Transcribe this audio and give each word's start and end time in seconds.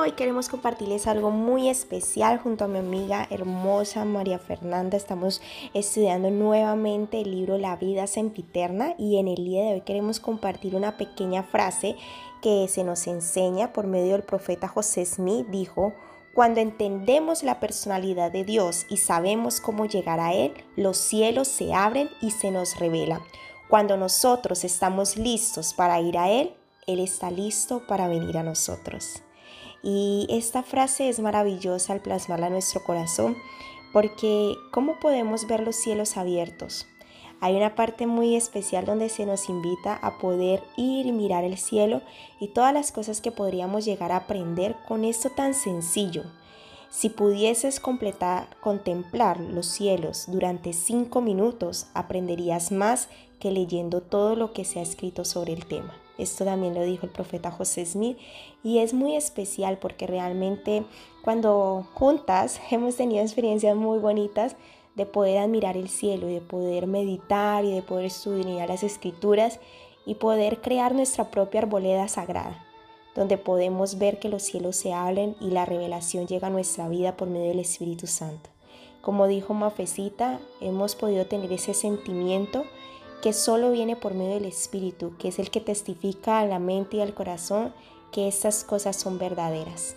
Hoy 0.00 0.12
queremos 0.12 0.48
compartirles 0.48 1.06
algo 1.06 1.30
muy 1.30 1.68
especial 1.68 2.38
junto 2.38 2.64
a 2.64 2.68
mi 2.68 2.78
amiga 2.78 3.26
hermosa 3.28 4.06
María 4.06 4.38
Fernanda. 4.38 4.96
Estamos 4.96 5.42
estudiando 5.74 6.30
nuevamente 6.30 7.20
el 7.20 7.32
libro 7.32 7.58
La 7.58 7.76
vida 7.76 8.06
sempiterna 8.06 8.94
y 8.96 9.18
en 9.18 9.28
el 9.28 9.44
día 9.44 9.62
de 9.62 9.74
hoy 9.74 9.80
queremos 9.82 10.18
compartir 10.18 10.74
una 10.74 10.96
pequeña 10.96 11.42
frase 11.42 11.96
que 12.40 12.66
se 12.68 12.82
nos 12.82 13.06
enseña 13.08 13.74
por 13.74 13.86
medio 13.86 14.12
del 14.12 14.22
profeta 14.22 14.68
José 14.68 15.04
Smith. 15.04 15.46
Dijo, 15.48 15.92
cuando 16.32 16.60
entendemos 16.60 17.42
la 17.42 17.60
personalidad 17.60 18.32
de 18.32 18.44
Dios 18.44 18.86
y 18.88 18.96
sabemos 18.96 19.60
cómo 19.60 19.84
llegar 19.84 20.18
a 20.18 20.32
Él, 20.32 20.54
los 20.76 20.96
cielos 20.96 21.46
se 21.46 21.74
abren 21.74 22.08
y 22.22 22.30
se 22.30 22.50
nos 22.50 22.78
revelan. 22.78 23.20
Cuando 23.68 23.98
nosotros 23.98 24.64
estamos 24.64 25.18
listos 25.18 25.74
para 25.74 26.00
ir 26.00 26.16
a 26.16 26.30
Él, 26.30 26.54
Él 26.86 27.00
está 27.00 27.30
listo 27.30 27.86
para 27.86 28.08
venir 28.08 28.38
a 28.38 28.42
nosotros. 28.42 29.22
Y 29.82 30.26
esta 30.30 30.62
frase 30.62 31.08
es 31.08 31.20
maravillosa 31.20 31.92
al 31.92 32.00
plasmarla 32.00 32.48
en 32.48 32.54
nuestro 32.54 32.82
corazón, 32.84 33.36
porque 33.92 34.54
¿cómo 34.70 34.98
podemos 35.00 35.46
ver 35.46 35.60
los 35.60 35.76
cielos 35.76 36.16
abiertos? 36.16 36.86
Hay 37.40 37.56
una 37.56 37.74
parte 37.74 38.06
muy 38.06 38.36
especial 38.36 38.84
donde 38.84 39.08
se 39.08 39.24
nos 39.24 39.48
invita 39.48 39.94
a 39.94 40.18
poder 40.18 40.62
ir 40.76 41.06
y 41.06 41.12
mirar 41.12 41.44
el 41.44 41.56
cielo 41.56 42.02
y 42.38 42.48
todas 42.48 42.74
las 42.74 42.92
cosas 42.92 43.22
que 43.22 43.32
podríamos 43.32 43.86
llegar 43.86 44.12
a 44.12 44.16
aprender 44.16 44.76
con 44.86 45.04
esto 45.04 45.30
tan 45.30 45.54
sencillo. 45.54 46.24
Si 46.90 47.08
pudieses 47.08 47.80
completar, 47.80 48.48
contemplar 48.60 49.40
los 49.40 49.66
cielos 49.66 50.24
durante 50.26 50.74
cinco 50.74 51.22
minutos, 51.22 51.86
aprenderías 51.94 52.72
más 52.72 53.08
que 53.38 53.50
leyendo 53.50 54.02
todo 54.02 54.36
lo 54.36 54.52
que 54.52 54.66
se 54.66 54.80
ha 54.80 54.82
escrito 54.82 55.24
sobre 55.24 55.54
el 55.54 55.64
tema. 55.66 55.94
Esto 56.20 56.44
también 56.44 56.74
lo 56.74 56.82
dijo 56.82 57.06
el 57.06 57.12
profeta 57.12 57.50
José 57.50 57.86
Smith 57.86 58.18
y 58.62 58.78
es 58.78 58.92
muy 58.92 59.16
especial 59.16 59.78
porque 59.78 60.06
realmente 60.06 60.84
cuando 61.22 61.86
juntas 61.94 62.60
hemos 62.70 62.96
tenido 62.96 63.22
experiencias 63.22 63.76
muy 63.76 63.98
bonitas 63.98 64.56
de 64.96 65.06
poder 65.06 65.38
admirar 65.38 65.76
el 65.76 65.88
cielo 65.88 66.26
de 66.26 66.40
poder 66.40 66.86
meditar 66.86 67.64
y 67.64 67.72
de 67.72 67.82
poder 67.82 68.06
estudiar 68.06 68.68
las 68.68 68.82
escrituras 68.82 69.60
y 70.04 70.16
poder 70.16 70.60
crear 70.60 70.94
nuestra 70.94 71.30
propia 71.30 71.60
arboleda 71.60 72.08
sagrada, 72.08 72.64
donde 73.14 73.38
podemos 73.38 73.98
ver 73.98 74.18
que 74.18 74.28
los 74.28 74.42
cielos 74.42 74.76
se 74.76 74.92
hablen 74.92 75.36
y 75.40 75.50
la 75.50 75.64
revelación 75.64 76.26
llega 76.26 76.48
a 76.48 76.50
nuestra 76.50 76.88
vida 76.88 77.16
por 77.16 77.28
medio 77.28 77.48
del 77.48 77.60
Espíritu 77.60 78.06
Santo. 78.06 78.50
Como 79.00 79.26
dijo 79.26 79.54
Mafecita, 79.54 80.40
hemos 80.60 80.96
podido 80.96 81.26
tener 81.26 81.52
ese 81.52 81.72
sentimiento 81.72 82.64
que 83.20 83.32
solo 83.32 83.70
viene 83.70 83.96
por 83.96 84.14
medio 84.14 84.34
del 84.34 84.46
Espíritu, 84.46 85.16
que 85.18 85.28
es 85.28 85.38
el 85.38 85.50
que 85.50 85.60
testifica 85.60 86.40
a 86.40 86.46
la 86.46 86.58
mente 86.58 86.96
y 86.96 87.00
al 87.00 87.14
corazón 87.14 87.72
que 88.12 88.28
estas 88.28 88.64
cosas 88.64 88.96
son 88.96 89.18
verdaderas. 89.18 89.96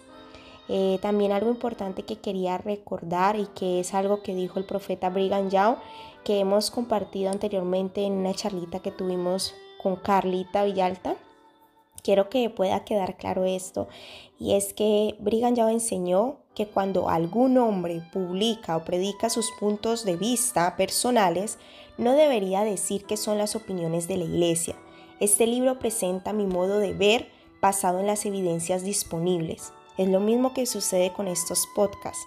Eh, 0.70 0.98
también 1.02 1.32
algo 1.32 1.50
importante 1.50 2.04
que 2.04 2.20
quería 2.20 2.58
recordar 2.58 3.38
y 3.38 3.48
que 3.48 3.80
es 3.80 3.94
algo 3.94 4.24
que 4.24 4.34
dijo 4.34 4.60
el 4.60 4.66
profeta 4.66 5.10
Brigham 5.10 5.50
Young, 5.50 5.76
que 6.24 6.40
hemos 6.40 6.72
compartido 6.72 7.32
anteriormente 7.32 8.04
en 8.04 8.14
una 8.14 8.34
charlita 8.34 8.80
que 8.80 8.92
tuvimos 8.92 9.54
con 9.82 9.98
Carlita 9.98 10.64
Villalta. 10.64 11.18
Quiero 12.02 12.30
que 12.30 12.50
pueda 12.50 12.84
quedar 12.84 13.18
claro 13.18 13.46
esto, 13.46 13.88
y 14.38 14.56
es 14.56 14.74
que 14.74 15.16
Brigham 15.20 15.56
Young 15.56 15.70
enseñó 15.70 16.38
que 16.54 16.68
cuando 16.68 17.10
algún 17.10 17.58
hombre 17.58 18.02
publica 18.12 18.76
o 18.78 18.84
predica 18.84 19.30
sus 19.30 19.50
puntos 19.60 20.04
de 20.04 20.18
vista 20.18 20.76
personales, 20.76 21.58
no 21.98 22.14
debería 22.14 22.64
decir 22.64 23.06
que 23.06 23.18
son 23.18 23.38
las 23.38 23.56
opiniones 23.56 24.08
de 24.08 24.18
la 24.18 24.26
iglesia. 24.26 24.76
Este 25.20 25.48
libro 25.48 25.80
presenta 25.80 26.34
mi 26.34 26.46
modo 26.46 26.80
de 26.80 26.94
ver 26.94 27.30
basado 27.62 28.00
en 28.00 28.08
las 28.08 28.26
evidencias 28.26 28.84
disponibles. 28.84 29.74
Es 29.98 30.10
lo 30.10 30.20
mismo 30.20 30.54
que 30.54 30.66
sucede 30.66 31.14
con 31.14 31.28
estos 31.28 31.68
podcasts, 31.76 32.26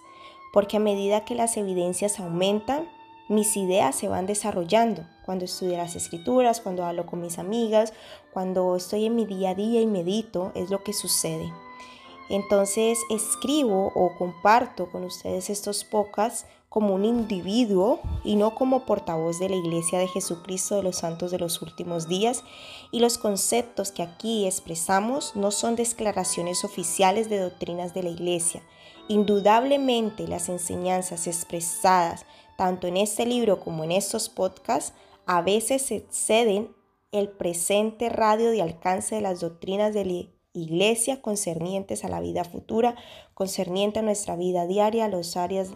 porque 0.53 0.77
a 0.77 0.81
medida 0.81 1.25
que 1.25 1.34
las 1.34 1.56
evidencias 1.56 2.20
aumentan, 2.20 2.89
mis 3.28 3.56
ideas 3.56 3.97
se 3.97 4.09
van 4.09 4.27
desarrollando. 4.27 5.05
Cuando 5.25 5.44
estudio 5.44 5.76
las 5.76 5.97
escrituras, 5.97 6.60
cuando 6.60 6.84
hablo 6.84 7.06
con 7.06 7.21
mis 7.21 7.38
amigas, 7.38 7.93
cuando 8.32 8.76
estoy 8.76 9.06
en 9.06 9.16
mi 9.16 9.26
día 9.26 9.50
a 9.50 9.55
día 9.55 9.81
y 9.81 9.87
medito, 9.87 10.53
es 10.55 10.71
lo 10.71 10.84
que 10.84 10.93
sucede. 10.93 11.53
Entonces 12.28 12.98
escribo 13.10 13.92
o 13.94 14.16
comparto 14.16 14.91
con 14.91 15.04
ustedes 15.04 15.50
estos 15.50 15.84
podcasts 15.84 16.47
como 16.69 16.94
un 16.94 17.04
individuo 17.04 18.00
y 18.25 18.37
no 18.37 18.54
como 18.54 18.84
portavoz 18.84 19.38
de 19.38 19.48
la 19.48 19.56
Iglesia 19.56 19.98
de 19.98 20.09
Jesucristo 20.09 20.76
de 20.76 20.82
los 20.82 20.97
Santos 20.97 21.31
de 21.31 21.38
los 21.38 21.62
Últimos 21.62 22.09
Días. 22.09 22.44
Y 22.91 23.00
los 23.00 23.16
conceptos 23.16 23.92
que 23.92 24.03
aquí 24.03 24.47
expresamos 24.47 25.34
no 25.37 25.50
son 25.50 25.76
declaraciones 25.76 26.64
oficiales 26.64 27.31
de 27.31 27.38
doctrinas 27.38 27.94
de 27.94 28.03
la 28.03 28.10
Iglesia. 28.10 28.62
Indudablemente 29.08 30.26
las 30.26 30.48
enseñanzas 30.48 31.26
expresadas 31.26 32.26
tanto 32.56 32.87
en 32.87 32.97
este 32.97 33.25
libro 33.25 33.60
como 33.60 33.84
en 33.84 33.93
estos 33.93 34.28
podcasts 34.28 34.93
a 35.26 35.43
veces 35.43 35.91
exceden 35.91 36.75
el 37.12 37.28
presente 37.28 38.08
radio 38.08 38.50
de 38.50 38.62
alcance 38.62 39.14
de 39.14 39.20
las 39.20 39.41
doctrinas 39.41 39.94
de 39.94 40.04
la 40.04 40.35
iglesia 40.56 41.21
concernientes 41.21 42.05
a 42.05 42.09
la 42.09 42.21
vida 42.21 42.44
futura, 42.44 42.97
concerniente 43.34 44.00
a 44.00 44.03
nuestra 44.03 44.37
vida 44.37 44.67
diaria, 44.67 45.09
los 45.09 45.37
áreas 45.37 45.71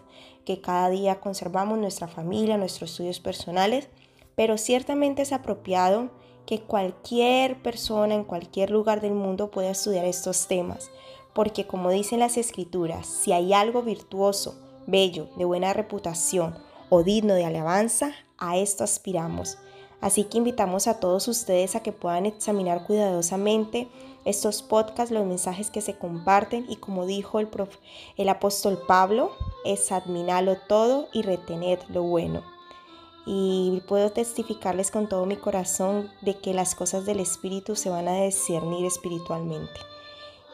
que 0.45 0.61
cada 0.61 0.89
día 0.89 1.19
conservamos, 1.19 1.77
nuestra 1.77 2.07
familia, 2.07 2.57
nuestros 2.57 2.91
estudios 2.91 3.19
personales, 3.19 3.89
pero 4.35 4.57
ciertamente 4.57 5.21
es 5.21 5.33
apropiado 5.33 6.11
que 6.45 6.61
cualquier 6.61 7.61
persona 7.61 8.15
en 8.15 8.23
cualquier 8.23 8.71
lugar 8.71 9.01
del 9.01 9.13
mundo 9.13 9.51
pueda 9.51 9.71
estudiar 9.71 10.05
estos 10.05 10.47
temas, 10.47 10.89
porque 11.33 11.67
como 11.67 11.91
dicen 11.91 12.19
las 12.19 12.37
escrituras, 12.37 13.07
si 13.07 13.31
hay 13.31 13.53
algo 13.53 13.83
virtuoso, 13.83 14.59
bello, 14.87 15.29
de 15.37 15.45
buena 15.45 15.73
reputación 15.73 16.55
o 16.89 17.03
digno 17.03 17.35
de 17.35 17.45
alabanza, 17.45 18.13
a 18.37 18.57
esto 18.57 18.83
aspiramos. 18.83 19.57
Así 20.01 20.23
que 20.23 20.39
invitamos 20.39 20.87
a 20.87 20.99
todos 20.99 21.27
ustedes 21.27 21.75
a 21.75 21.83
que 21.83 21.91
puedan 21.91 22.25
examinar 22.25 22.85
cuidadosamente 22.85 23.87
estos 24.25 24.61
podcasts, 24.61 25.11
los 25.11 25.25
mensajes 25.25 25.69
que 25.69 25.81
se 25.81 25.97
comparten 25.97 26.65
y 26.69 26.77
como 26.77 27.05
dijo 27.05 27.39
el, 27.39 27.49
el 28.17 28.29
apóstol 28.29 28.79
Pablo, 28.87 29.31
es 29.65 29.91
admirarlo 29.91 30.57
todo 30.67 31.07
y 31.13 31.21
retener 31.21 31.79
lo 31.89 32.03
bueno. 32.03 32.43
Y 33.25 33.81
puedo 33.87 34.11
testificarles 34.11 34.89
con 34.89 35.07
todo 35.07 35.25
mi 35.25 35.35
corazón 35.35 36.09
de 36.21 36.37
que 36.37 36.53
las 36.53 36.75
cosas 36.75 37.05
del 37.05 37.19
Espíritu 37.19 37.75
se 37.75 37.89
van 37.89 38.07
a 38.07 38.23
discernir 38.23 38.85
espiritualmente. 38.85 39.90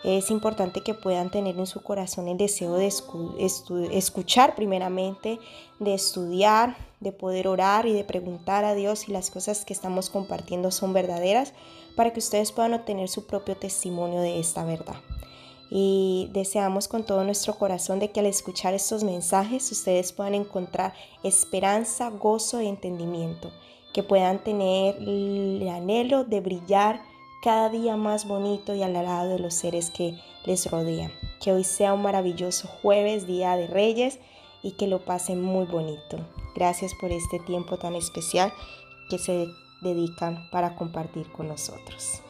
Es 0.04 0.30
importante 0.32 0.82
que 0.82 0.94
puedan 0.94 1.32
tener 1.32 1.58
en 1.58 1.66
su 1.66 1.82
corazón 1.82 2.28
el 2.28 2.38
deseo 2.38 2.76
de 2.76 2.88
escuchar 3.92 4.56
primeramente, 4.56 5.40
de 5.80 5.94
estudiar, 5.94 6.78
de 7.00 7.12
poder 7.12 7.48
orar 7.48 7.88
y 7.88 7.94
de 7.94 8.04
preguntar 8.04 8.64
a 8.64 8.76
Dios 8.76 9.00
si 9.00 9.12
las 9.12 9.32
cosas 9.32 9.66
que 9.66 9.74
estamos 9.74 10.10
compartiendo 10.10 10.72
son 10.72 10.94
verdaderas, 10.94 11.54
para 11.96 12.14
que 12.14 12.20
ustedes 12.20 12.52
puedan 12.52 12.76
obtener 12.76 13.10
su 13.10 13.26
propio 13.26 13.58
testimonio 13.58 14.22
de 14.22 14.40
esta 14.40 14.64
verdad. 14.64 14.98
Y 15.70 16.30
deseamos 16.32 16.88
con 16.88 17.04
todo 17.04 17.24
nuestro 17.24 17.56
corazón 17.56 18.00
de 18.00 18.12
que 18.12 18.20
al 18.20 18.28
escuchar 18.28 18.74
estos 18.74 19.04
mensajes 19.04 19.70
ustedes 19.72 20.14
puedan 20.14 20.36
encontrar 20.36 20.94
esperanza, 21.24 22.10
gozo 22.10 22.62
y 22.62 22.68
entendimiento, 22.68 23.52
que 23.94 24.04
puedan 24.04 24.44
tener 24.44 24.96
el 25.00 25.68
anhelo 25.68 26.24
de 26.24 26.40
brillar 26.40 27.02
cada 27.42 27.70
día 27.70 27.96
más 27.96 28.28
bonito 28.28 28.74
y 28.76 28.84
al 28.84 28.94
lado 28.94 29.30
de 29.30 29.40
los 29.40 29.54
seres 29.54 29.90
que 29.90 30.18
les 30.46 30.70
rodean. 30.70 31.12
Que 31.42 31.52
hoy 31.52 31.64
sea 31.64 31.94
un 31.94 32.02
maravilloso 32.02 32.68
jueves, 32.68 33.28
Día 33.28 33.56
de 33.56 33.68
Reyes, 33.68 34.20
y 34.64 34.72
que 34.72 34.88
lo 34.88 35.06
pasen 35.06 35.42
muy 35.42 35.66
bonito. 35.66 36.18
Gracias 36.56 36.94
por 37.00 37.12
este 37.12 37.40
tiempo 37.40 37.78
tan 37.78 37.96
especial 37.96 38.52
que 39.10 39.20
se 39.20 39.48
dedican 39.82 40.50
para 40.52 40.76
compartir 40.76 41.32
con 41.32 41.48
nosotros. 41.48 42.22